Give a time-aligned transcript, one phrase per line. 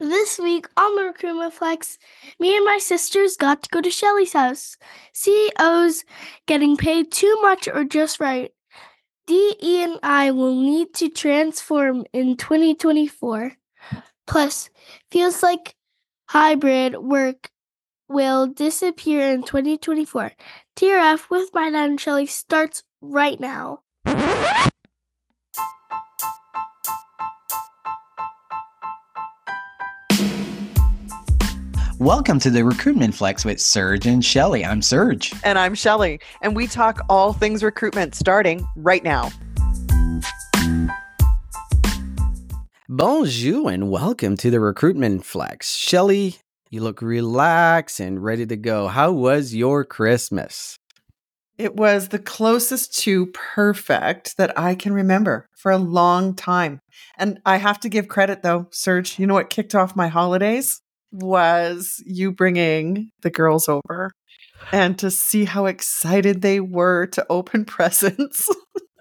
[0.00, 1.98] This week on the Recruitment Flex,
[2.38, 4.78] me and my sisters got to go to Shelly's house.
[5.12, 6.04] CEOs
[6.46, 8.50] getting paid too much or just right.
[9.26, 13.52] DE and I will need to transform in 2024.
[14.26, 14.70] Plus,
[15.10, 15.74] feels like
[16.30, 17.50] hybrid work
[18.08, 20.32] will disappear in 2024.
[20.76, 23.82] TRF with my dad and Shelly starts right now.
[32.00, 34.64] Welcome to the Recruitment Flex with Serge and Shelly.
[34.64, 35.34] I'm Serge.
[35.44, 36.18] And I'm Shelly.
[36.40, 39.28] And we talk all things recruitment starting right now.
[42.88, 45.76] Bonjour and welcome to the Recruitment Flex.
[45.76, 46.36] Shelly,
[46.70, 48.88] you look relaxed and ready to go.
[48.88, 50.78] How was your Christmas?
[51.58, 56.80] It was the closest to perfect that I can remember for a long time.
[57.18, 59.18] And I have to give credit though, Serge.
[59.18, 60.80] You know what kicked off my holidays?
[61.12, 64.12] Was you bringing the girls over
[64.72, 68.48] and to see how excited they were to open presents.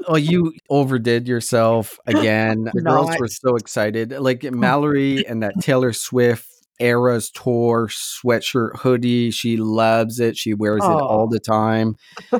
[0.08, 2.70] oh, you overdid yourself again.
[2.74, 4.12] The no, girls were so excited.
[4.12, 4.52] Like oh.
[4.52, 6.46] Mallory and that Taylor Swift
[6.80, 9.32] Eras Tour sweatshirt hoodie.
[9.32, 10.38] She loves it.
[10.38, 10.98] She wears oh.
[10.98, 11.96] it all the time.
[12.32, 12.40] Oh,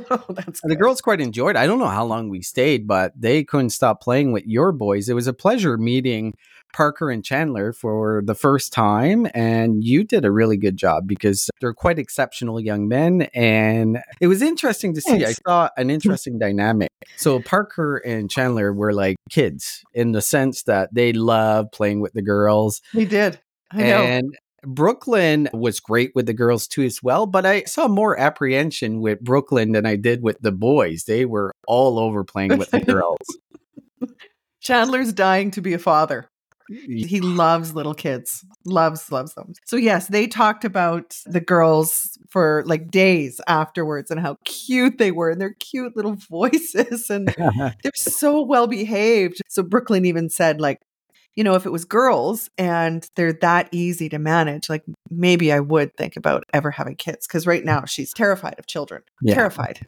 [0.64, 1.56] the girls quite enjoyed.
[1.56, 1.60] It.
[1.60, 5.10] I don't know how long we stayed, but they couldn't stop playing with your boys.
[5.10, 6.34] It was a pleasure meeting
[6.74, 11.50] Parker and Chandler for the first time, and you did a really good job because
[11.62, 13.24] they're quite exceptional young men.
[13.34, 15.26] And it was interesting to see.
[15.26, 15.90] I saw an mm-hmm.
[15.92, 16.90] interesting dynamic.
[17.18, 22.14] So Parker and Chandler were like kids in the sense that they love playing with
[22.14, 22.82] the girls.
[22.94, 23.40] They did.
[23.72, 24.38] I and know.
[24.66, 29.22] Brooklyn was great with the girls too as well, but I saw more apprehension with
[29.22, 31.06] Brooklyn than I did with the boys.
[31.06, 33.18] They were all over playing with the girls.
[34.60, 36.30] Chandler's dying to be a father.
[36.70, 39.54] He loves little kids, loves, loves them.
[39.66, 45.12] So, yes, they talked about the girls for like days afterwards and how cute they
[45.12, 47.10] were and their cute little voices.
[47.10, 47.28] And
[47.84, 49.42] they're so well behaved.
[49.48, 50.80] So, Brooklyn even said, like,
[51.36, 55.60] you know, if it was girls and they're that easy to manage, like maybe I
[55.60, 57.28] would think about ever having kids.
[57.28, 59.36] Cause right now she's terrified of children, yeah.
[59.36, 59.86] terrified.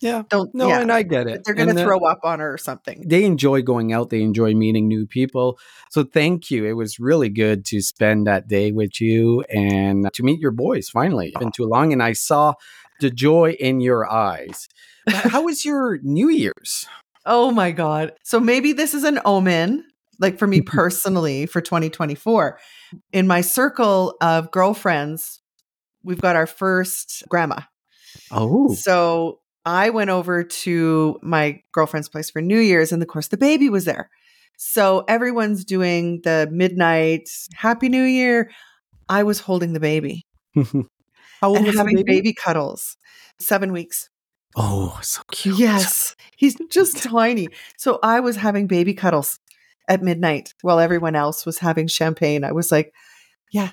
[0.00, 0.22] Yeah.
[0.28, 0.80] Don't no, yeah.
[0.80, 1.42] and I get it.
[1.44, 3.04] They're gonna throw up on her or something.
[3.06, 5.58] They enjoy going out, they enjoy meeting new people.
[5.90, 6.64] So thank you.
[6.64, 10.88] It was really good to spend that day with you and to meet your boys
[10.88, 11.28] finally.
[11.28, 12.54] It's been too long and I saw
[13.00, 14.68] the joy in your eyes.
[15.08, 16.86] How was your New Year's?
[17.24, 18.12] Oh my God.
[18.22, 19.84] So maybe this is an omen,
[20.18, 22.58] like for me personally, for 2024.
[23.12, 25.40] In my circle of girlfriends,
[26.02, 27.60] we've got our first grandma.
[28.30, 28.74] Oh.
[28.74, 33.36] So I went over to my girlfriend's place for New Year's, and of course, the
[33.36, 34.08] baby was there.
[34.56, 38.50] So everyone's doing the midnight Happy New Year.
[39.10, 40.26] I was holding the baby.
[40.56, 40.64] How
[41.42, 42.14] old and was having baby?
[42.14, 42.96] baby cuddles.
[43.38, 44.08] Seven weeks.
[44.56, 45.58] Oh, so cute.
[45.58, 46.16] Yes.
[46.38, 47.48] He's just tiny.
[47.76, 49.38] So I was having baby cuddles
[49.86, 52.42] at midnight while everyone else was having champagne.
[52.42, 52.94] I was like,
[53.52, 53.72] yeah,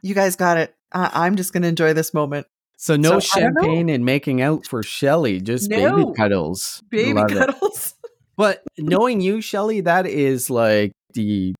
[0.00, 0.76] you guys got it.
[0.92, 2.46] I'm just going to enjoy this moment.
[2.76, 5.96] So no so, champagne and making out for Shelly, just no.
[5.96, 6.82] baby cuddles.
[6.90, 7.94] Baby Love cuddles.
[8.36, 11.54] but knowing you, Shelly, that is like the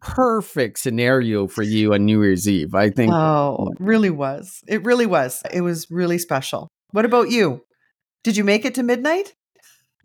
[0.00, 2.74] perfect scenario for you on New Year's Eve.
[2.74, 3.12] I think.
[3.12, 4.62] Oh, it really was.
[4.66, 5.42] It really was.
[5.52, 6.68] It was really special.
[6.90, 7.64] What about you?
[8.22, 9.34] Did you make it to midnight?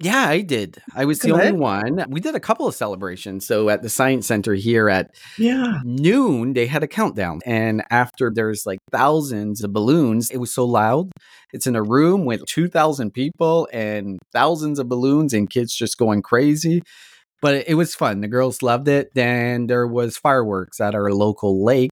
[0.02, 0.82] Yeah, I did.
[0.96, 2.06] I was the only one.
[2.10, 3.46] We did a couple of celebrations.
[3.46, 5.80] So at the Science Center here at yeah.
[5.84, 7.42] noon, they had a countdown.
[7.46, 11.12] And after there's like thousands of balloons, it was so loud.
[11.52, 16.22] It's in a room with 2,000 people and thousands of balloons and kids just going
[16.22, 16.82] crazy.
[17.42, 18.22] But it was fun.
[18.22, 19.10] The girls loved it.
[19.16, 21.92] Then there was fireworks at our local lake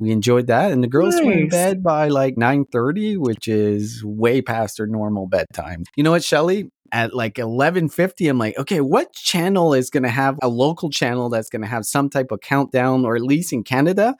[0.00, 1.24] we enjoyed that and the girls nice.
[1.24, 6.10] went to bed by like 9.30 which is way past their normal bedtime you know
[6.10, 10.48] what shelly at like 11.50 i'm like okay what channel is going to have a
[10.48, 14.14] local channel that's going to have some type of countdown or at least in canada?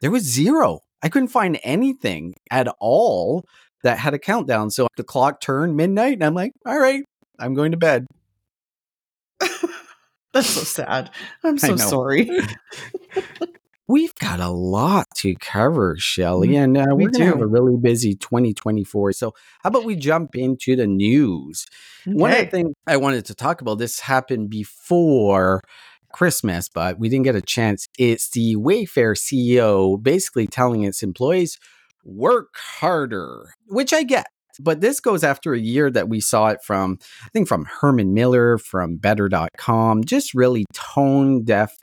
[0.00, 0.80] There was zero.
[1.02, 3.44] I couldn't find anything at all
[3.82, 4.70] that had a countdown.
[4.70, 7.02] So the clock turned midnight and i'm like all right
[7.38, 8.06] i'm going to bed.
[10.32, 11.10] That's so sad.
[11.44, 12.30] I'm so sorry
[13.92, 17.46] We've got a lot to cover, Shelly, mm, and uh, we're going to have a
[17.46, 19.12] really busy 2024.
[19.12, 21.66] So, how about we jump into the news?
[22.08, 22.16] Okay.
[22.16, 25.60] One of the things I wanted to talk about, this happened before
[26.10, 27.86] Christmas, but we didn't get a chance.
[27.98, 31.58] It's the Wayfair CEO basically telling its employees,
[32.02, 34.28] work harder, which I get.
[34.58, 38.14] But this goes after a year that we saw it from, I think, from Herman
[38.14, 41.76] Miller, from Better.com, just really tone deaf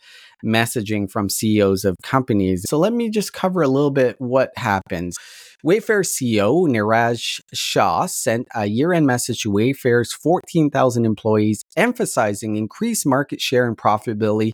[0.46, 2.66] messaging from CEOs of companies.
[2.68, 5.18] So let me just cover a little bit what happens.
[5.66, 13.06] Wayfair CEO Niraj Shah sent a year end message to Wayfair's 14,000 employees, emphasizing increased
[13.06, 14.54] market share and profitability,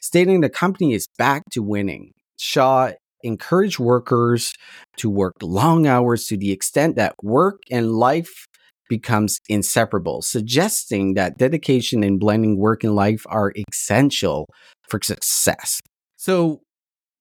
[0.00, 2.12] stating the company is back to winning.
[2.38, 2.92] Shah
[3.24, 4.52] encouraged workers
[4.98, 8.46] to work long hours to the extent that work and life
[8.88, 14.46] becomes inseparable, suggesting that dedication and blending work and life are essential
[14.88, 15.80] for success.
[16.16, 16.62] So,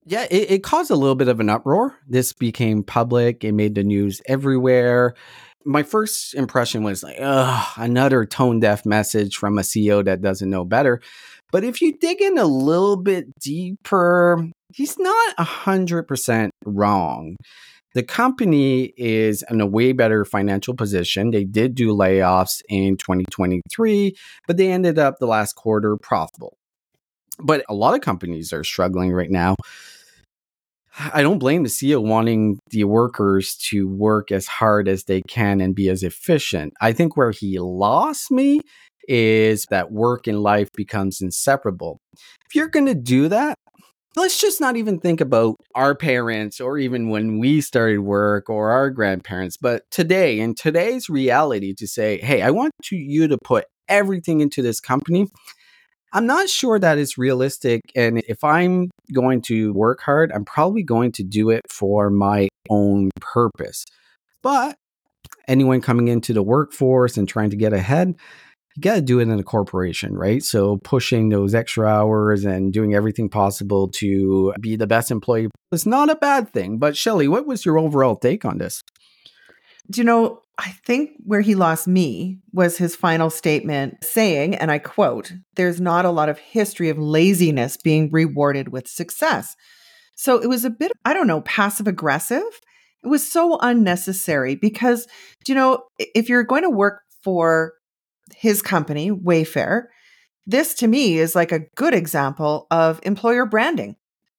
[0.05, 1.97] yeah, it, it, caused a little bit of an uproar.
[2.07, 5.15] This became public, it made the news everywhere.
[5.65, 10.49] My first impression was like, ugh, another tone deaf message from a CEO that doesn't
[10.49, 11.01] know better.
[11.53, 17.37] But if you dig in a little bit deeper, he's not 100% wrong.
[17.93, 21.29] The company is in a way better financial position.
[21.29, 24.15] They did do layoffs in 2023,
[24.47, 26.57] but they ended up the last quarter profitable.
[27.39, 29.55] But a lot of companies are struggling right now.
[31.11, 35.59] I don't blame the CEO wanting the workers to work as hard as they can
[35.59, 36.73] and be as efficient.
[36.81, 38.61] I think where he lost me
[39.07, 41.97] is that work and life becomes inseparable.
[42.45, 43.55] If you're going to do that,
[44.15, 48.69] let's just not even think about our parents or even when we started work or
[48.69, 53.37] our grandparents, but today, in today's reality, to say, hey, I want to, you to
[53.43, 55.27] put everything into this company.
[56.13, 57.81] I'm not sure that it's realistic.
[57.95, 62.49] And if I'm going to work hard, I'm probably going to do it for my
[62.69, 63.83] own purpose.
[64.43, 64.75] But
[65.47, 68.13] anyone coming into the workforce and trying to get ahead,
[68.75, 70.43] you got to do it in a corporation, right?
[70.43, 75.87] So pushing those extra hours and doing everything possible to be the best employee is
[75.87, 76.77] not a bad thing.
[76.77, 78.82] But Shelly, what was your overall take on this?
[79.89, 84.71] Do you know, I think where he lost me was his final statement saying, and
[84.71, 89.55] I quote, there's not a lot of history of laziness being rewarded with success.
[90.15, 92.43] So it was a bit, I don't know, passive aggressive.
[93.03, 95.07] It was so unnecessary because,
[95.47, 97.73] you know, if you're going to work for
[98.35, 99.85] his company, Wayfair,
[100.45, 103.95] this to me is like a good example of employer branding.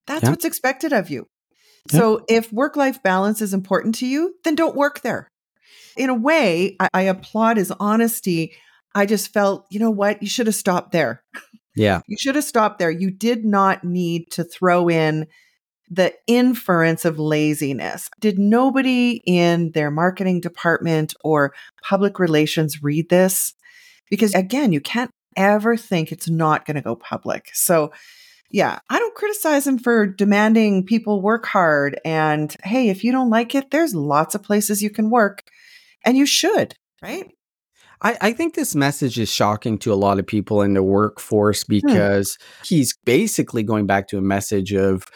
[0.07, 0.31] That's yeah.
[0.31, 1.27] what's expected of you.
[1.93, 1.99] Yeah.
[1.99, 5.29] So if work life balance is important to you, then don't work there.
[5.97, 8.55] In a way, I, I applaud his honesty.
[8.95, 10.23] I just felt, you know what?
[10.23, 11.23] You should have stopped there.
[11.77, 12.01] Yeah.
[12.07, 12.91] You should have stopped there.
[12.91, 15.27] You did not need to throw in
[15.91, 18.09] the inference of laziness.
[18.21, 21.53] Did nobody in their marketing department or
[21.83, 23.55] public relations read this?
[24.11, 27.51] because again, you can't ever think it's not going to go public.
[27.53, 27.93] So,
[28.51, 32.01] yeah, I don't criticize him for demanding people work hard.
[32.05, 35.43] And hey, if you don't like it, there's lots of places you can work
[36.05, 37.31] and you should, right?
[38.03, 41.63] I, I think this message is shocking to a lot of people in the workforce
[41.63, 41.75] hmm.
[41.75, 42.65] because hmm.
[42.65, 45.07] he's basically going back to a message of,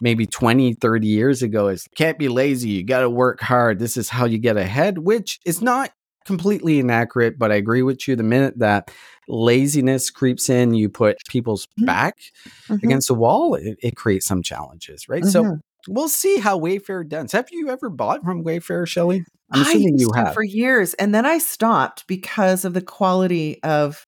[0.00, 3.96] maybe 20 30 years ago is can't be lazy you got to work hard this
[3.96, 5.90] is how you get ahead which is not
[6.28, 8.14] completely inaccurate, but I agree with you.
[8.14, 8.90] The minute that
[9.28, 11.86] laziness creeps in, you put people's mm-hmm.
[11.86, 12.18] back
[12.68, 12.74] mm-hmm.
[12.84, 15.22] against the wall, it, it, creates some challenges, right?
[15.22, 15.30] Mm-hmm.
[15.30, 15.58] So
[15.88, 17.32] we'll see how Wayfair does.
[17.32, 19.24] Have you ever bought from Wayfair, Shelly?
[19.50, 24.06] I'm assuming you have for years, and then I stopped because of the quality of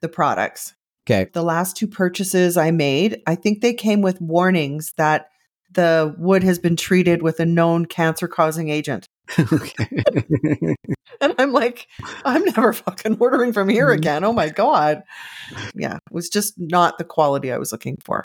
[0.00, 0.74] the products.
[1.06, 1.30] Okay.
[1.32, 5.28] The last two purchases I made, I think they came with warnings that
[5.72, 9.08] the wood has been treated with a known cancer causing agent.
[9.52, 9.86] Okay.
[11.20, 11.86] and I'm like,
[12.24, 13.98] I'm never fucking ordering from here mm-hmm.
[13.98, 14.24] again.
[14.24, 15.02] Oh my God.
[15.74, 18.24] Yeah, it was just not the quality I was looking for.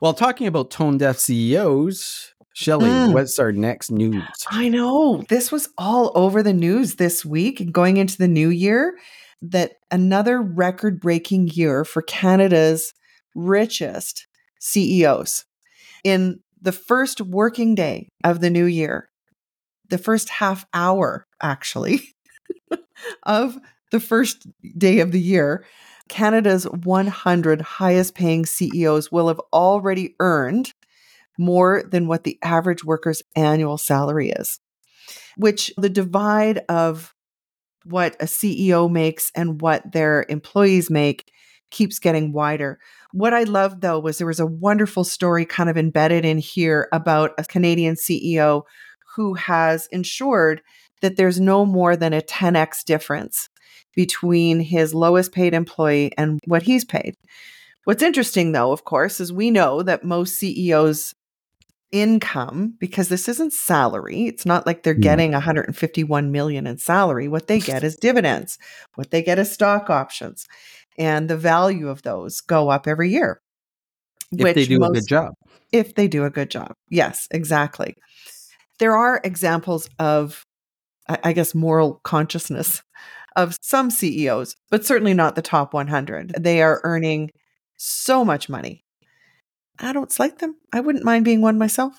[0.00, 3.12] Well, talking about tone deaf CEOs, Shelly, mm.
[3.12, 4.22] what's our next news?
[4.48, 5.24] I know.
[5.28, 8.96] This was all over the news this week going into the new year
[9.42, 12.94] that another record breaking year for Canada's
[13.34, 14.28] richest
[14.60, 15.44] CEOs.
[16.04, 19.10] In the first working day of the new year,
[19.90, 22.14] the first half hour, actually,
[23.24, 23.58] of
[23.90, 24.46] the first
[24.78, 25.64] day of the year,
[26.08, 30.72] Canada's 100 highest paying CEOs will have already earned
[31.38, 34.60] more than what the average worker's annual salary is,
[35.36, 37.14] which the divide of
[37.84, 41.30] what a CEO makes and what their employees make
[41.70, 42.78] keeps getting wider.
[43.12, 46.88] What I loved though was there was a wonderful story kind of embedded in here
[46.92, 48.62] about a Canadian CEO
[49.16, 50.62] who has ensured
[51.02, 53.48] that there's no more than a 10x difference
[53.94, 57.14] between his lowest paid employee and what he's paid.
[57.84, 61.14] What's interesting, though, of course, is we know that most CEOs'
[61.94, 65.02] income, because this isn't salary, it's not like they're mm.
[65.02, 67.28] getting 151 million in salary.
[67.28, 68.58] What they get is dividends.
[68.96, 70.46] What they get is stock options,
[70.98, 73.40] and the value of those go up every year.
[74.32, 75.34] if they do a good job.
[75.72, 76.74] If they do a good job.
[76.90, 77.94] Yes, exactly.
[78.80, 80.44] There are examples of,
[81.08, 82.82] I I guess, moral consciousness
[83.36, 86.34] of some CEOs, but certainly not the top 100.
[86.40, 87.30] They are earning
[87.76, 88.83] so much money.
[89.78, 90.56] I don't slight them.
[90.72, 91.98] I wouldn't mind being one myself.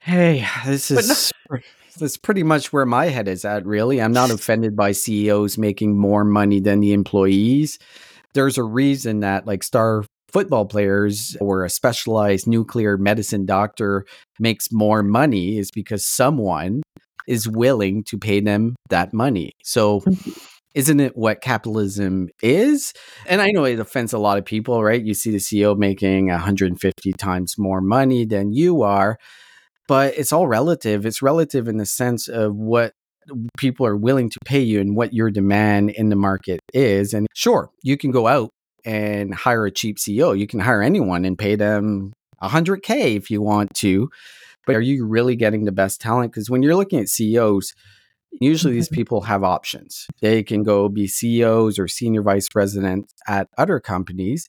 [0.00, 1.56] Hey, this no- is pr-
[1.98, 3.66] that's pretty much where my head is at.
[3.66, 7.78] Really, I'm not offended by CEOs making more money than the employees.
[8.34, 14.06] There's a reason that like star football players or a specialized nuclear medicine doctor
[14.40, 16.82] makes more money is because someone
[17.28, 19.52] is willing to pay them that money.
[19.62, 20.30] So mm-hmm.
[20.74, 22.92] Isn't it what capitalism is?
[23.26, 25.02] And I know it offends a lot of people, right?
[25.02, 29.18] You see the CEO making 150 times more money than you are,
[29.88, 31.04] but it's all relative.
[31.04, 32.92] It's relative in the sense of what
[33.56, 37.14] people are willing to pay you and what your demand in the market is.
[37.14, 38.50] And sure, you can go out
[38.84, 40.36] and hire a cheap CEO.
[40.36, 42.12] You can hire anyone and pay them
[42.42, 44.10] 100K if you want to.
[44.66, 46.32] But are you really getting the best talent?
[46.32, 47.74] Because when you're looking at CEOs,
[48.40, 48.96] usually these mm-hmm.
[48.96, 50.06] people have options.
[50.20, 54.48] They can go be CEOs or senior vice presidents at other companies.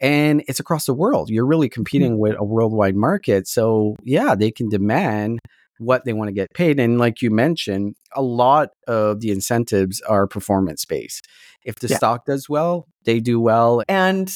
[0.00, 1.28] And it's across the world.
[1.28, 1.74] You're really hmm.
[1.74, 3.48] competing with a worldwide market.
[3.48, 5.40] So, yeah, they can demand
[5.78, 6.78] what they want to get paid.
[6.80, 11.26] And like you mentioned, a lot of the incentives are performance based.
[11.64, 11.96] If the Yeah.
[11.96, 13.82] stock does well, they do well.
[13.88, 14.32] And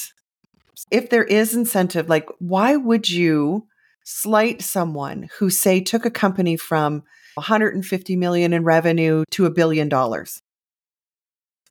[0.90, 3.66] if there is incentive, like why would you
[4.04, 7.02] slight someone who say took a company from
[7.34, 10.42] 150 million in revenue to a billion dollars?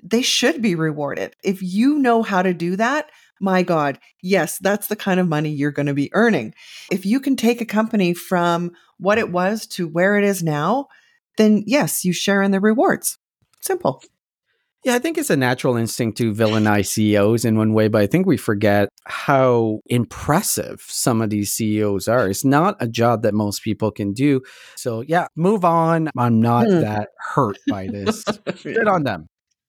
[0.03, 1.35] They should be rewarded.
[1.43, 5.49] If you know how to do that, my God, yes, that's the kind of money
[5.49, 6.53] you're going to be earning.
[6.91, 10.87] If you can take a company from what it was to where it is now,
[11.37, 13.17] then yes, you share in the rewards.
[13.61, 14.01] Simple.
[14.83, 18.07] Yeah, I think it's a natural instinct to villainize CEOs in one way, but I
[18.07, 22.27] think we forget how impressive some of these CEOs are.
[22.27, 24.41] It's not a job that most people can do.
[24.75, 26.09] So, yeah, move on.
[26.17, 26.79] I'm not Hmm.
[26.81, 28.23] that hurt by this.
[28.63, 29.27] Good on them.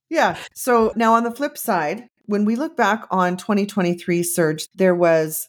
[0.08, 0.36] Yeah.
[0.54, 5.48] So now on the flip side, when we look back on 2023 Serge, there was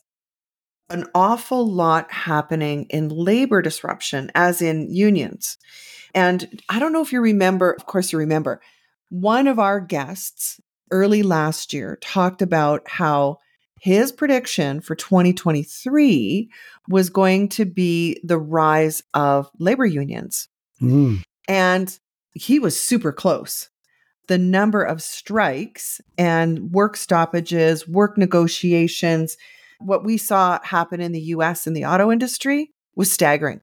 [0.90, 5.58] an awful lot happening in labor disruption, as in unions.
[6.14, 8.62] And I don't know if you remember, of course, you remember,
[9.14, 13.38] one of our guests early last year talked about how
[13.80, 16.50] his prediction for 2023
[16.90, 20.48] was going to be the rise of labor unions.
[20.82, 21.22] Mm.
[21.48, 22.00] And
[22.34, 23.70] he was super close.
[24.30, 29.38] The number of strikes and work stoppages, work negotiations,
[29.80, 33.62] what we saw happen in the US in the auto industry was staggering.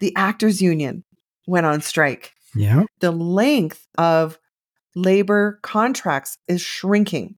[0.00, 1.04] The actors union
[1.46, 2.34] went on strike.
[2.54, 2.84] Yeah.
[3.00, 4.38] The length of
[4.94, 7.36] labor contracts is shrinking.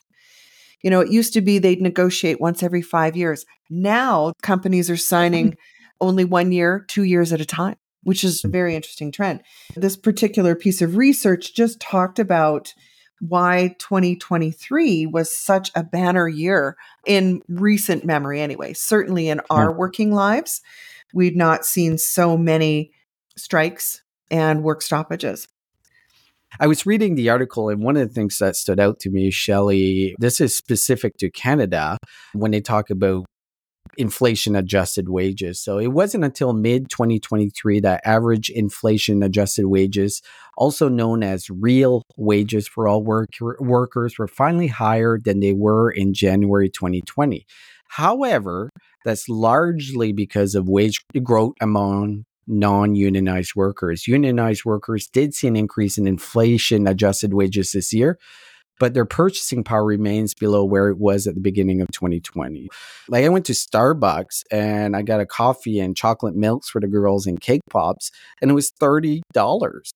[0.82, 3.44] You know, it used to be they'd negotiate once every five years.
[3.70, 5.56] Now companies are signing
[6.00, 8.52] only one year, two years at a time, which is a mm.
[8.52, 9.42] very interesting trend.
[9.74, 12.74] This particular piece of research just talked about
[13.20, 18.74] why 2023 was such a banner year in recent memory, anyway.
[18.74, 20.60] Certainly in our working lives,
[21.14, 22.92] we'd not seen so many
[23.36, 25.48] strikes and work stoppages.
[26.58, 29.30] I was reading the article, and one of the things that stood out to me,
[29.30, 31.98] Shelly, this is specific to Canada
[32.32, 33.26] when they talk about
[33.98, 35.60] inflation adjusted wages.
[35.60, 40.22] So it wasn't until mid 2023 that average inflation adjusted wages,
[40.56, 45.90] also known as real wages for all work- workers, were finally higher than they were
[45.90, 47.46] in January 2020.
[47.88, 48.70] However,
[49.04, 54.06] that's largely because of wage growth among non unionized workers.
[54.06, 58.18] Unionized workers did see an increase in inflation adjusted wages this year,
[58.78, 62.68] but their purchasing power remains below where it was at the beginning of 2020.
[63.08, 66.88] Like I went to Starbucks and I got a coffee and chocolate milks for the
[66.88, 68.10] girls and cake pops,
[68.40, 69.22] and it was $30.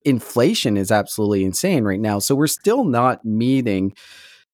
[0.04, 2.18] Inflation is absolutely insane right now.
[2.18, 3.94] So we're still not meeting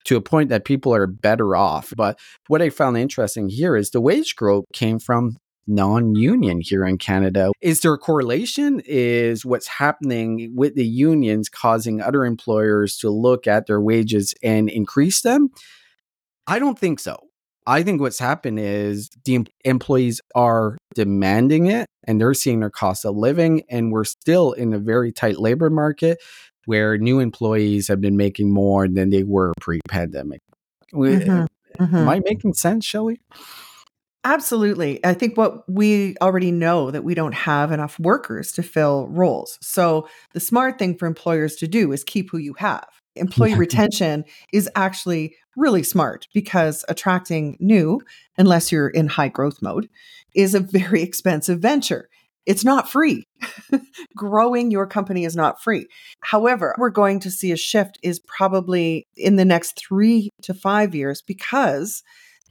[0.06, 1.92] to a point that people are better off.
[1.96, 6.98] But what I found interesting here is the wage growth came from non-union here in
[6.98, 7.50] Canada.
[7.60, 8.80] Is there a correlation?
[8.86, 14.68] Is what's happening with the unions causing other employers to look at their wages and
[14.68, 15.48] increase them?
[16.46, 17.16] I don't think so.
[17.66, 23.04] I think what's happened is the employees are demanding it and they're seeing their cost
[23.04, 26.18] of living and we're still in a very tight labor market
[26.66, 30.40] where new employees have been making more than they were pre-pandemic.
[30.92, 31.46] We- Mhm,
[31.80, 31.94] mhm.
[31.94, 33.20] Am I making sense, Shelly?
[34.26, 34.98] Absolutely.
[35.06, 39.56] I think what we already know that we don't have enough workers to fill roles.
[39.62, 42.88] So the smart thing for employers to do is keep who you have.
[43.14, 43.58] employee Yeah.
[43.58, 48.00] retention is actually really smart because attracting new,
[48.36, 49.88] unless you're in high growth mode,
[50.34, 52.08] is a very expensive venture.
[52.46, 53.24] It's not free.
[54.16, 55.86] Growing your company is not free.
[56.20, 60.96] However, we're going to see a shift is probably in the next three to five
[60.96, 62.02] years because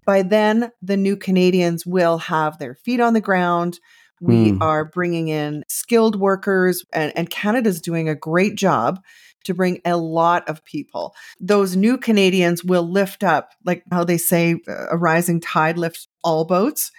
[0.06, 3.80] by then the new Canadians will have their feet on the ground.
[4.22, 4.62] We Hmm.
[4.62, 9.02] are bringing in skilled workers, and, and Canada's doing a great job
[9.44, 11.14] to bring a lot of people.
[11.40, 16.08] Those new Canadians will lift up, like how they say, uh, a rising tide lifts
[16.24, 16.92] all boats.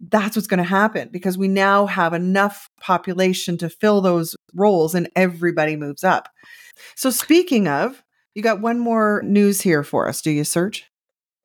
[0.00, 4.94] That's what's going to happen because we now have enough population to fill those roles
[4.94, 6.28] and everybody moves up.
[6.96, 8.02] So, speaking of,
[8.34, 10.90] you got one more news here for us, do you, Serge?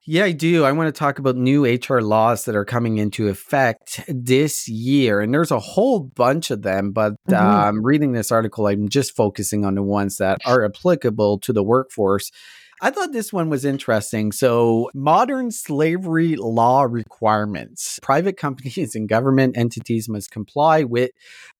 [0.09, 0.63] Yeah, I do.
[0.63, 5.19] I want to talk about new HR laws that are coming into effect this year.
[5.19, 7.37] And there's a whole bunch of them, but Mhm.
[7.37, 11.61] um, reading this article, I'm just focusing on the ones that are applicable to the
[11.61, 12.31] workforce.
[12.79, 14.31] I thought this one was interesting.
[14.31, 17.97] So, modern slavery law requirements.
[18.03, 21.09] Private companies and government entities must comply with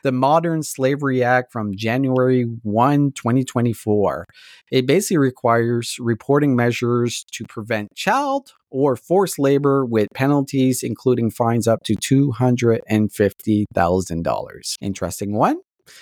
[0.03, 4.27] the Modern Slavery Act from January 1, 2024.
[4.71, 11.67] It basically requires reporting measures to prevent child or forced labor with penalties, including fines
[11.67, 14.75] up to $250,000.
[14.81, 15.57] Interesting one.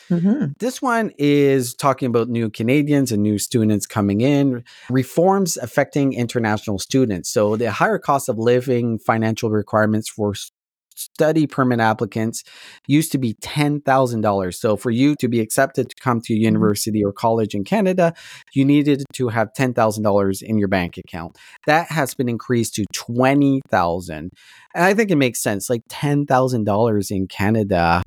[0.09, 0.53] Mm-hmm.
[0.59, 6.79] This one is talking about new Canadians and new students coming in, reforms affecting international
[6.79, 7.29] students.
[7.29, 10.33] So, the higher cost of living, financial requirements for
[10.95, 12.43] study permit applicants
[12.87, 14.53] used to be $10,000.
[14.55, 18.13] So, for you to be accepted to come to a university or college in Canada,
[18.53, 21.37] you needed to have $10,000 in your bank account.
[21.67, 24.31] That has been increased to 20,000.
[24.73, 25.69] And I think it makes sense.
[25.69, 28.01] Like $10,000 in Canada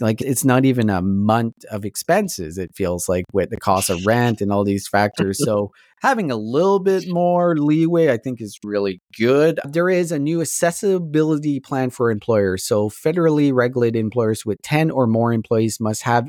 [0.00, 4.04] like it's not even a month of expenses it feels like with the cost of
[4.04, 5.40] rent and all these factors.
[5.44, 9.60] So having a little bit more leeway i think is really good.
[9.64, 12.64] There is a new accessibility plan for employers.
[12.64, 16.28] So federally regulated employers with 10 or more employees must have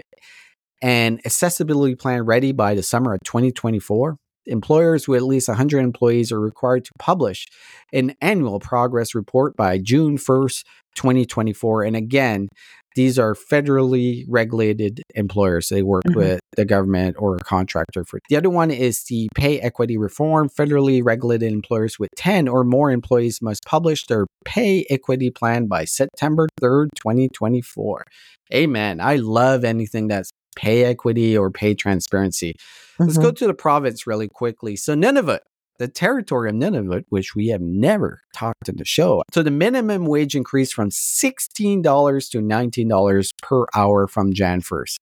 [0.82, 6.32] an accessibility plan ready by the summer of 2024 employers with at least 100 employees
[6.32, 7.48] are required to publish
[7.94, 10.64] an annual progress report by june 1st
[10.96, 12.48] 2024 and again
[12.96, 15.70] these are federally regulated employers.
[15.70, 16.16] They work Mhm.
[16.16, 18.20] with the government or a contractor for.
[18.30, 20.50] The other one is the pay equity reform.
[20.50, 25.86] Federally regulated employers with 10 or more employees must publish their pay equity plan by
[25.86, 28.06] September 3rd, 2024.
[28.54, 29.00] Amen.
[29.02, 32.54] I love anything that's pay equity or pay transparency.
[32.98, 34.78] Let's go to the province really quickly.
[34.78, 35.40] So, Nunavut,
[35.78, 39.24] the territory of Nunavut, which we have never talked in the show.
[39.34, 44.98] So, the minimum wage increased from $16 to $19 per hour from Jan 1st.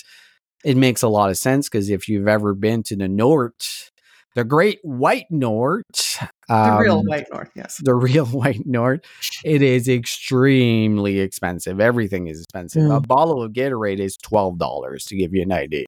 [0.66, 3.92] It makes a lot of sense because if you've ever been to the North,
[4.36, 7.80] the great white North, The real um, white north, yes.
[7.84, 9.02] the real white north
[9.46, 13.08] it is extremely expensive everything is expensive a Mm.
[13.08, 15.86] bottle of gatorade is $12 to give you an idea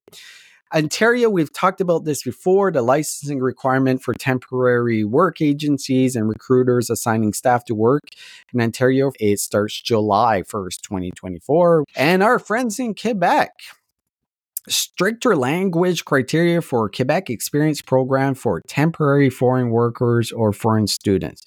[0.73, 6.89] ontario we've talked about this before the licensing requirement for temporary work agencies and recruiters
[6.89, 8.03] assigning staff to work
[8.53, 13.51] in ontario it starts july 1st 2024 and our friends in quebec
[14.67, 21.43] stricter language criteria for Quebec Experience Program for temporary foreign workers or foreign students.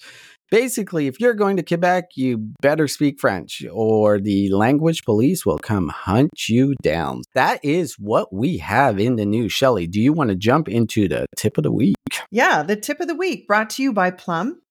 [0.51, 5.59] Basically, if you're going to Quebec, you better speak French or the language police will
[5.59, 7.21] come hunt you down.
[7.35, 9.53] That is what we have in the news.
[9.53, 11.95] Shelly, do you want to jump into the tip of the week?
[12.31, 14.61] Yeah, the tip of the week brought to you by Plum.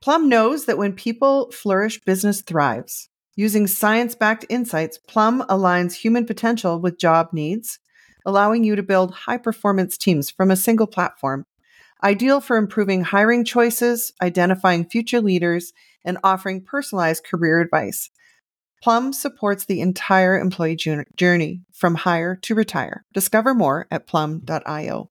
[0.00, 3.08] Plum knows that when people flourish, business thrives.
[3.34, 7.78] Using science backed insights, Plum aligns human potential with job needs,
[8.24, 11.44] allowing you to build high performance teams from a single platform.
[12.02, 15.72] Ideal for improving hiring choices, identifying future leaders,
[16.04, 18.10] and offering personalized career advice.
[18.82, 20.76] Plum supports the entire employee
[21.16, 23.04] journey from hire to retire.
[23.12, 25.10] Discover more at plum.io.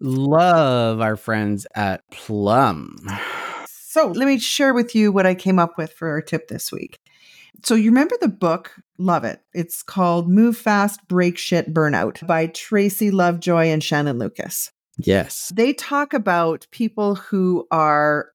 [0.00, 2.96] Love our friends at Plum.
[3.66, 6.70] So let me share with you what I came up with for our tip this
[6.70, 6.98] week.
[7.64, 8.72] So you remember the book?
[8.98, 9.40] Love it.
[9.52, 14.70] It's called Move Fast, Break Shit, Burnout by Tracy Lovejoy and Shannon Lucas.
[15.04, 15.52] Yes.
[15.54, 18.30] They talk about people who are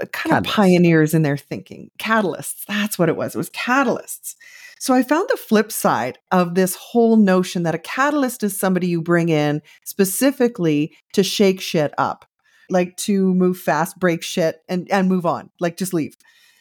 [0.00, 1.90] uh, kind of pioneers in their thinking.
[1.98, 2.64] Catalysts.
[2.66, 3.34] That's what it was.
[3.34, 4.34] It was catalysts.
[4.78, 8.88] So I found the flip side of this whole notion that a catalyst is somebody
[8.88, 12.26] you bring in specifically to shake shit up,
[12.68, 16.16] like to move fast, break shit, and, and move on, like just leave.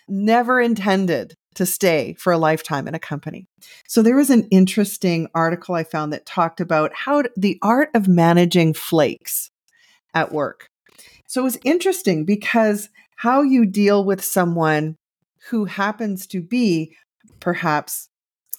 [0.08, 3.48] Never intended to stay for a lifetime in a company.
[3.88, 8.08] So there was an interesting article I found that talked about how the art of
[8.08, 9.52] managing flakes
[10.14, 10.70] at work.
[11.28, 14.98] So it was interesting because how you deal with someone
[15.50, 16.96] who happens to be
[17.40, 18.10] perhaps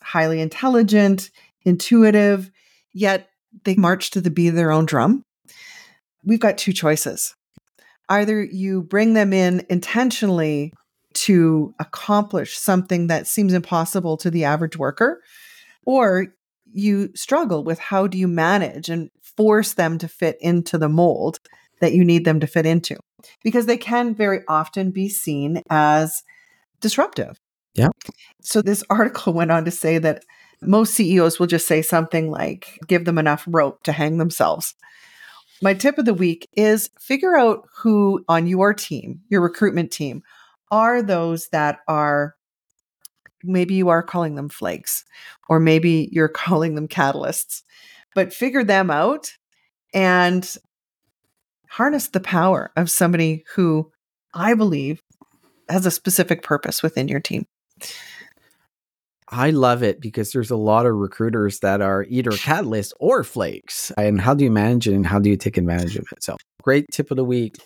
[0.02, 1.30] highly intelligent,
[1.62, 2.50] intuitive,
[2.92, 3.28] yet
[3.64, 5.22] they march to the beat of their own drum.
[6.24, 7.34] We've got two choices.
[8.08, 10.72] Either you bring them in intentionally
[11.16, 15.22] to accomplish something that seems impossible to the average worker,
[15.84, 16.28] or
[16.72, 21.38] you struggle with how do you manage and force them to fit into the mold
[21.80, 22.96] that you need them to fit into
[23.42, 26.22] because they can very often be seen as
[26.80, 27.38] disruptive.
[27.74, 27.88] Yeah.
[28.42, 30.24] So this article went on to say that
[30.62, 34.74] most CEOs will just say something like, give them enough rope to hang themselves.
[35.62, 40.22] My tip of the week is figure out who on your team, your recruitment team,
[40.70, 42.34] are those that are
[43.42, 45.04] maybe you are calling them flakes
[45.48, 47.62] or maybe you're calling them catalysts,
[48.14, 49.32] but figure them out
[49.94, 50.56] and
[51.68, 53.90] harness the power of somebody who
[54.34, 55.00] I believe
[55.68, 57.46] has a specific purpose within your team.
[59.28, 63.90] I love it because there's a lot of recruiters that are either catalysts or flakes.
[63.98, 66.22] And how do you manage it and how do you take advantage of it?
[66.22, 67.56] So, great tip of the week.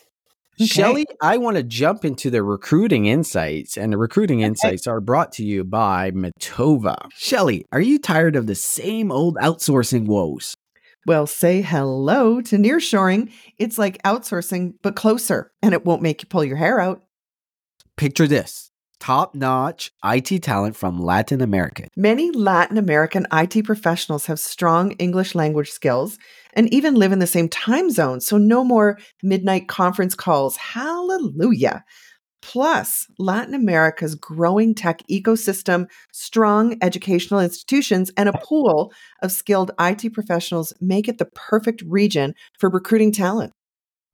[0.58, 0.66] Okay.
[0.66, 4.46] Shelly, I want to jump into the recruiting insights, and the recruiting okay.
[4.46, 7.08] insights are brought to you by Matova.
[7.16, 10.54] Shelly, are you tired of the same old outsourcing woes?
[11.06, 13.32] Well, say hello to nearshoring.
[13.56, 17.02] It's like outsourcing, but closer, and it won't make you pull your hair out.
[17.96, 21.88] Picture this top notch IT talent from Latin America.
[21.96, 26.18] Many Latin American IT professionals have strong English language skills
[26.54, 30.56] and even live in the same time zone, so no more midnight conference calls.
[30.56, 31.84] Hallelujah.
[32.42, 40.12] Plus, Latin America's growing tech ecosystem, strong educational institutions, and a pool of skilled IT
[40.14, 43.52] professionals make it the perfect region for recruiting talent.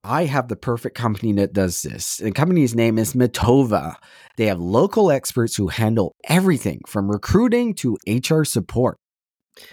[0.02, 2.18] I have the perfect company that does this.
[2.18, 3.96] The company's name is Matova.
[4.36, 8.98] They have local experts who handle everything from recruiting to HR support.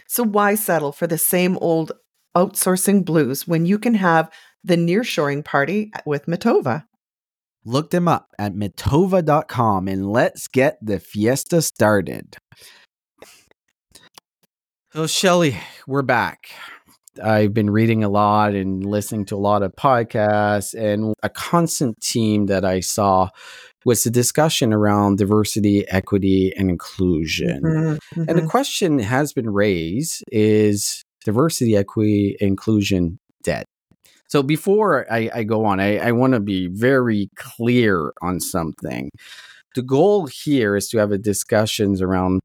[0.07, 1.91] So, why settle for the same old
[2.35, 4.29] outsourcing blues when you can have
[4.63, 6.85] the nearshoring party with Matova?
[7.65, 12.37] Look them up at matova.com and let's get the fiesta started.
[14.91, 16.49] So, Shelly, we're back.
[17.23, 21.97] I've been reading a lot and listening to a lot of podcasts, and a constant
[22.03, 23.29] theme that I saw
[23.85, 27.61] was the discussion around diversity, equity, and inclusion.
[27.61, 28.19] Mm-hmm.
[28.21, 28.47] And the mm-hmm.
[28.47, 33.65] question has been raised is diversity, equity, inclusion debt.
[34.27, 39.11] So before I, I go on, I, I want to be very clear on something.
[39.75, 42.41] The goal here is to have a discussions around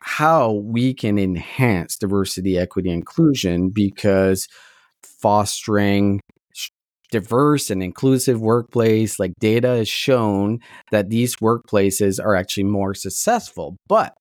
[0.00, 4.46] how we can enhance diversity, equity, inclusion because
[5.02, 6.20] fostering
[7.10, 10.58] diverse and inclusive workplace like data has shown
[10.90, 14.14] that these workplaces are actually more successful but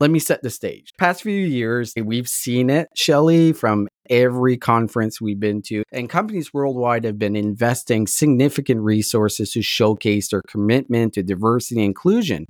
[0.00, 0.92] let me set the stage.
[0.98, 2.88] Past few years we've seen it.
[2.96, 9.52] Shelly from every conference we've been to and companies worldwide have been investing significant resources
[9.52, 12.46] to showcase their commitment to diversity and inclusion.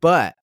[0.00, 0.34] But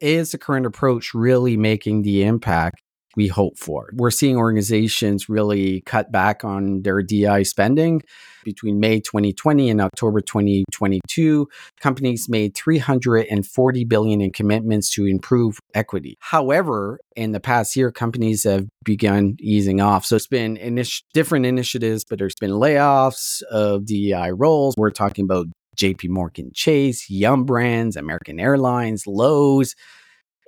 [0.00, 2.82] is the current approach really making the impact
[3.16, 3.90] we hope for?
[3.92, 8.02] We're seeing organizations really cut back on their DI spending.
[8.44, 11.48] Between May 2020 and October 2022,
[11.80, 16.18] companies made 340 billion in commitments to improve equity.
[16.20, 20.04] However, in the past year, companies have begun easing off.
[20.04, 24.74] So it's been init- different initiatives, but there's been layoffs of DEI roles.
[24.76, 25.46] We're talking about
[25.76, 29.74] JP Morgan Chase, Yum Brands, American Airlines, Lowe's,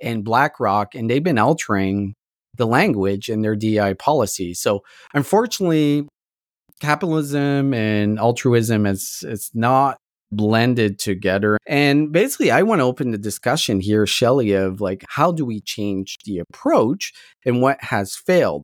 [0.01, 2.15] and BlackRock, and they've been altering
[2.57, 4.53] the language and their DI policy.
[4.53, 6.07] So unfortunately,
[6.81, 9.97] capitalism and altruism is it's not
[10.31, 11.57] blended together.
[11.67, 15.61] And basically, I want to open the discussion here, Shelly, of like how do we
[15.61, 17.13] change the approach
[17.45, 18.63] and what has failed.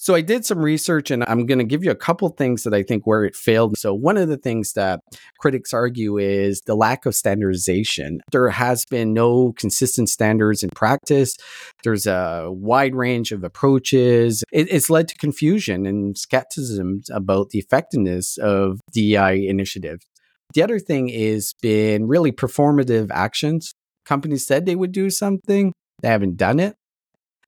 [0.00, 2.72] So I did some research and I'm going to give you a couple things that
[2.72, 3.76] I think where it failed.
[3.76, 5.00] So one of the things that
[5.40, 8.20] critics argue is the lack of standardization.
[8.30, 11.36] There has been no consistent standards in practice.
[11.82, 14.44] There's a wide range of approaches.
[14.52, 20.06] It, it's led to confusion and skepticism about the effectiveness of DEI initiatives.
[20.54, 23.74] The other thing is been really performative actions.
[24.04, 26.76] Companies said they would do something, they haven't done it.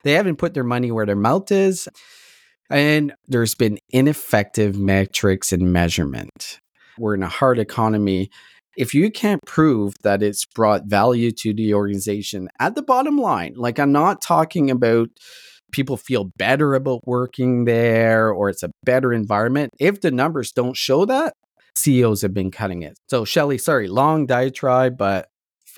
[0.03, 1.89] They haven't put their money where their mouth is.
[2.71, 6.61] And there's been ineffective metrics and measurement.
[6.99, 8.31] We're in a hard economy
[8.77, 13.55] If you can't prove that it's brought value to the organization at the bottom line,
[13.57, 15.09] like I'm not talking about
[15.73, 19.73] people feel better about working there or it's a better environment.
[19.79, 21.35] If the numbers don't show that,
[21.77, 22.97] CEOs have been cutting it.
[23.09, 25.29] So, Shelly, sorry, long diatribe, but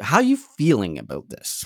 [0.01, 1.65] how are you feeling about this?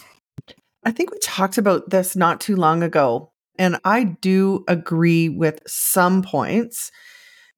[0.84, 5.60] I think we talked about this not too long ago, and I do agree with
[5.66, 6.90] some points.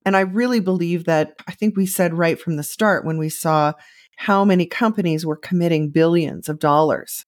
[0.04, 3.28] And I really believe that I think we said right from the start when we
[3.28, 3.74] saw
[4.16, 7.24] how many companies were committing billions of dollars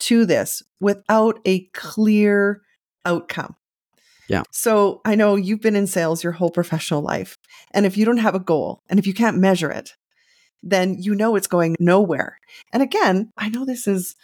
[0.00, 2.60] to this without a clear
[3.04, 3.56] outcome.
[4.28, 4.42] Yeah.
[4.52, 7.38] So I know you've been in sales your whole professional life.
[7.72, 9.94] And if you don't have a goal and if you can't measure it,
[10.62, 12.38] then you know it's going nowhere.
[12.72, 14.14] And again, I know this is,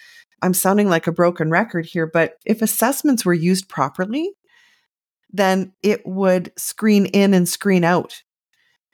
[0.43, 4.33] I'm sounding like a broken record here, but if assessments were used properly,
[5.31, 8.23] then it would screen in and screen out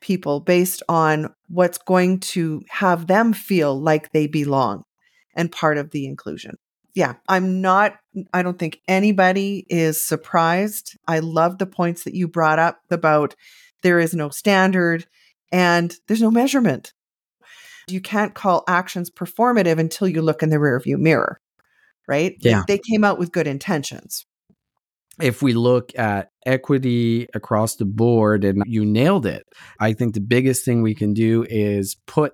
[0.00, 4.84] people based on what's going to have them feel like they belong
[5.34, 6.56] and part of the inclusion
[6.94, 7.98] yeah, I'm not,
[8.32, 10.96] I don't think anybody is surprised.
[11.08, 13.34] I love the points that you brought up about
[13.82, 15.04] there is no standard
[15.52, 16.93] and there's no measurement.
[17.88, 21.40] You can't call actions performative until you look in the rearview mirror,
[22.08, 22.36] right?
[22.40, 22.62] Yeah.
[22.66, 24.26] They, they came out with good intentions.
[25.20, 29.44] If we look at equity across the board, and you nailed it,
[29.78, 32.32] I think the biggest thing we can do is put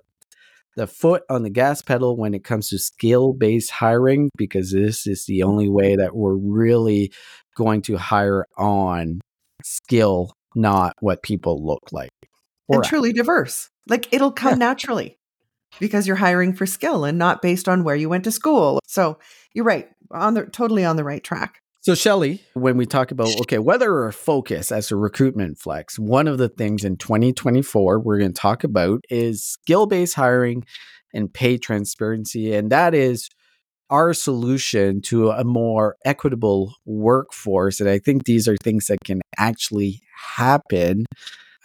[0.75, 5.05] the foot on the gas pedal when it comes to skill based hiring because this
[5.05, 7.11] is the only way that we're really
[7.55, 9.19] going to hire on
[9.63, 12.09] skill, not what people look like.
[12.69, 13.69] and truly diverse.
[13.87, 14.67] Like it'll come yeah.
[14.67, 15.17] naturally
[15.79, 18.79] because you're hiring for skill and not based on where you went to school.
[18.87, 19.19] So
[19.53, 21.61] you're right, on the totally on the right track.
[21.83, 26.27] So, Shelly, when we talk about, okay, whether or focus as a recruitment flex, one
[26.27, 30.63] of the things in 2024 we're going to talk about is skill based hiring
[31.11, 32.53] and pay transparency.
[32.53, 33.29] And that is
[33.89, 37.79] our solution to a more equitable workforce.
[37.79, 40.01] And I think these are things that can actually
[40.35, 41.05] happen.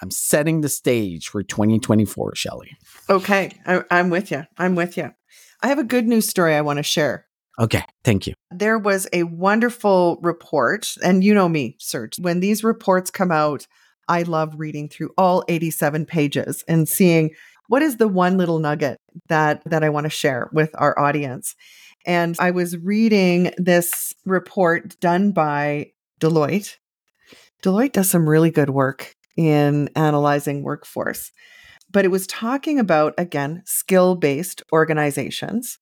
[0.03, 2.77] I'm setting the stage for 2024, Shelly.
[3.09, 3.53] Okay.
[3.67, 4.45] I, I'm with you.
[4.59, 5.13] I'm with you.
[5.63, 7.27] I have a good news story I want to share.
[7.59, 8.35] Okay, thank you.
[8.51, 12.19] There was a wonderful report, and you know me, Serge.
[12.19, 13.67] When these reports come out,
[14.09, 17.31] I love reading through all 87 pages and seeing
[17.69, 21.57] what is the one little nugget that that I want to share with our audience.
[22.05, 26.77] And I was reading this report done by Deloitte.
[27.63, 31.33] Deloitte does some really good work in analyzing workforce,
[31.91, 35.79] but it was talking about again skill-based organizations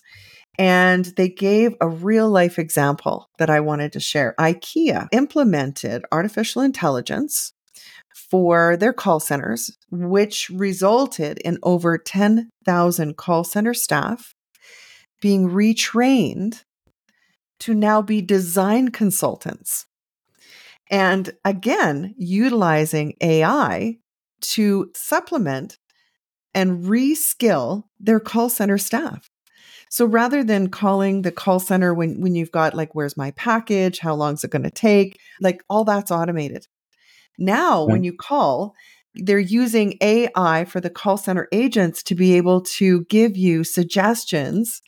[0.58, 4.34] and they gave a real life example that I wanted to share.
[4.38, 7.52] IKEA implemented artificial intelligence
[8.30, 14.34] for their call centers, which resulted in over 10,000 call center staff
[15.20, 16.62] being retrained
[17.60, 19.86] to now be design consultants.
[20.90, 23.98] And again, utilizing AI
[24.40, 25.78] to supplement
[26.54, 29.30] and reskill their call center staff.
[29.90, 34.00] So rather than calling the call center when, when you've got like, where's my package?
[34.00, 35.18] How long is it going to take?
[35.40, 36.66] Like all that's automated.
[37.38, 38.74] Now, when you call,
[39.14, 44.82] they're using AI for the call center agents to be able to give you suggestions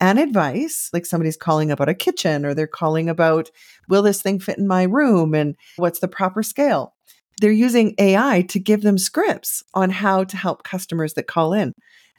[0.00, 0.90] and advice.
[0.92, 3.50] Like somebody's calling about a kitchen or they're calling about,
[3.88, 5.34] will this thing fit in my room?
[5.34, 6.94] And what's the proper scale?
[7.40, 11.72] They're using AI to give them scripts on how to help customers that call in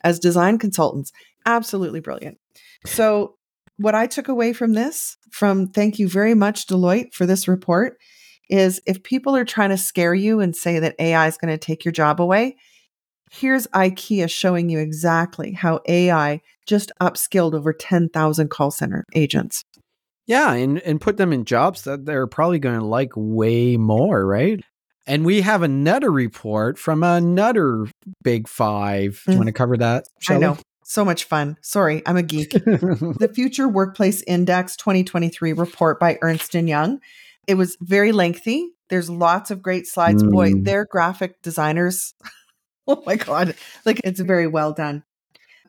[0.03, 1.11] as design consultants
[1.45, 2.37] absolutely brilliant.
[2.85, 3.35] So,
[3.77, 7.97] what I took away from this, from thank you very much, Deloitte, for this report,
[8.49, 11.57] is if people are trying to scare you and say that AI is going to
[11.57, 12.55] take your job away,
[13.33, 19.63] here's IKEA showing you exactly how AI just upskilled over 10,000 call center agents.
[20.27, 24.25] Yeah, and, and put them in jobs that they're probably going to like way more,
[24.25, 24.61] right?
[25.05, 27.87] And we have another report from another
[28.23, 29.21] big five.
[29.25, 29.39] Do you mm.
[29.39, 30.05] want to cover that?
[30.29, 30.57] I know.
[30.85, 31.57] So much fun.
[31.61, 32.51] Sorry, I'm a geek.
[32.51, 36.99] the Future Workplace Index 2023 report by Ernst & Young.
[37.47, 38.69] It was very lengthy.
[38.89, 40.23] There's lots of great slides.
[40.23, 40.31] Mm.
[40.31, 42.13] Boy, they're graphic designers.
[42.87, 43.55] oh my god.
[43.85, 45.03] Like it's very well done.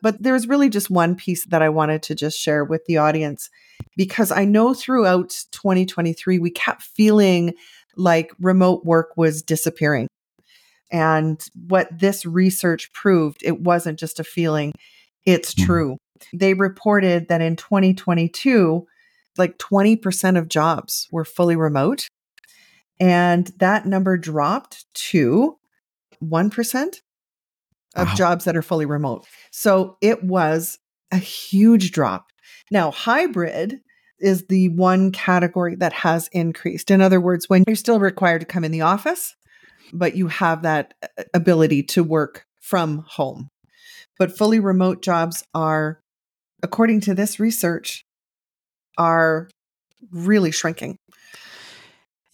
[0.01, 3.49] But there's really just one piece that I wanted to just share with the audience
[3.95, 7.53] because I know throughout 2023 we kept feeling
[7.95, 10.07] like remote work was disappearing.
[10.91, 14.73] And what this research proved, it wasn't just a feeling,
[15.25, 15.65] it's mm-hmm.
[15.65, 15.97] true.
[16.33, 18.85] They reported that in 2022,
[19.37, 22.07] like 20% of jobs were fully remote.
[22.99, 25.57] And that number dropped to
[26.23, 27.01] 1%
[27.95, 28.15] of Wow.
[28.15, 29.25] jobs that are fully remote.
[29.51, 30.77] So it was
[31.11, 32.27] a huge drop.
[32.71, 33.79] Now, hybrid
[34.19, 36.89] is the one category that has increased.
[36.89, 39.35] In other words, when you're still required to come in the office,
[39.93, 43.49] but you have that uh, ability to work from home.
[44.17, 45.99] But fully remote jobs are,
[46.63, 48.05] according to this research,
[48.97, 49.49] are
[50.11, 50.97] really shrinking.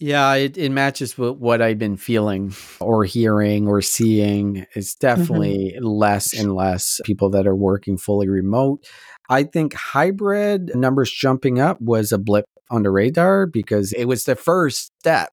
[0.02, 4.66] Yeah, it, it matches with what I've been feeling or hearing or seeing.
[4.74, 5.06] It's mm-hmm.
[5.06, 8.84] definitely less and less people that are working fully remote.
[9.30, 14.24] I think hybrid numbers jumping up was a blip on the radar because it was
[14.24, 15.30] the first step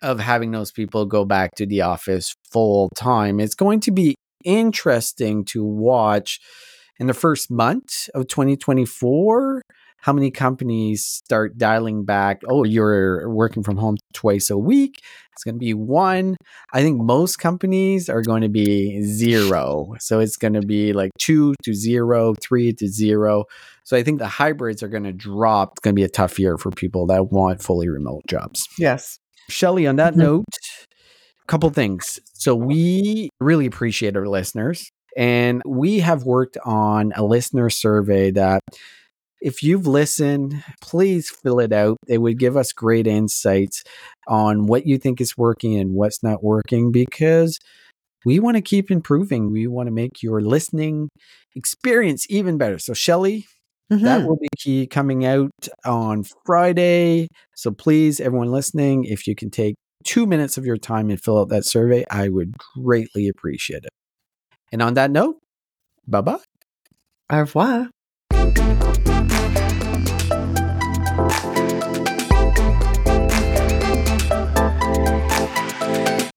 [0.00, 3.38] of having those people go back to the office full time.
[3.38, 4.14] It's going to be
[4.46, 6.40] interesting to watch
[6.98, 9.60] in the first month of 2024
[10.04, 15.00] how many companies start dialing back oh you're working from home twice a week
[15.32, 16.36] it's going to be one
[16.74, 21.10] i think most companies are going to be zero so it's going to be like
[21.18, 23.44] two to zero three to zero
[23.82, 26.38] so i think the hybrids are going to drop it's going to be a tough
[26.38, 29.18] year for people that want fully remote jobs Yes.
[29.50, 30.18] Shelly, on that Mhm.
[30.18, 30.44] note,
[31.42, 32.18] a couple things.
[32.32, 38.60] So we really appreciate our listeners, and we have worked on a listener survey that
[39.44, 41.98] if you've listened, please fill it out.
[42.08, 43.84] It would give us great insights
[44.26, 47.58] on what you think is working and what's not working because
[48.24, 49.52] we want to keep improving.
[49.52, 51.10] We want to make your listening
[51.54, 52.78] experience even better.
[52.78, 53.44] So, Shelly,
[53.90, 54.26] that Mhm.
[54.26, 55.50] will be key coming out
[55.84, 57.28] on Friday.
[57.54, 61.38] So please, everyone listening, if you can take two minutes of your time and fill
[61.38, 63.90] out that survey, I would greatly appreciate it.
[64.72, 65.36] And on that note,
[66.08, 66.40] bye bye.
[67.30, 67.90] Au revoir.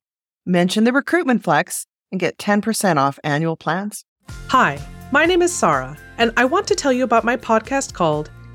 [0.47, 4.05] mention the recruitment flex, and get 10% off annual plans.
[4.49, 4.81] Hi,
[5.13, 8.31] my name is Sarah, and I want to tell you about my podcast called